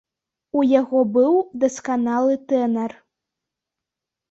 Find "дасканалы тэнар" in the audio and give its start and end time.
1.65-2.91